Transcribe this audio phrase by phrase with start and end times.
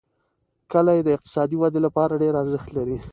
[0.71, 2.97] کلي د اقتصادي ودې لپاره ډېر ارزښت لري.